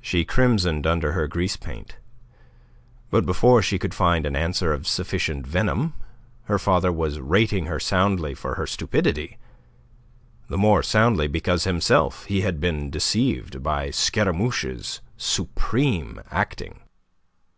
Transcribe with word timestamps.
She 0.00 0.24
crimsoned 0.24 0.86
under 0.86 1.12
her 1.12 1.28
grease 1.28 1.58
paint. 1.58 1.98
But 3.10 3.26
before 3.26 3.60
she 3.60 3.78
could 3.78 3.92
find 3.92 4.24
an 4.24 4.34
answer 4.34 4.72
of 4.72 4.86
sufficient 4.88 5.46
venom, 5.46 5.92
her 6.44 6.58
father 6.58 6.90
was 6.90 7.20
rating 7.20 7.66
her 7.66 7.78
soundly 7.78 8.32
for 8.32 8.54
her 8.54 8.66
stupidity 8.66 9.36
the 10.48 10.56
more 10.56 10.82
soundly 10.82 11.28
because 11.28 11.64
himself 11.64 12.24
he 12.24 12.40
had 12.40 12.60
been 12.60 12.88
deceived 12.88 13.62
by 13.62 13.90
Scaramouche's 13.90 15.02
supreme 15.18 16.22
acting. 16.30 16.80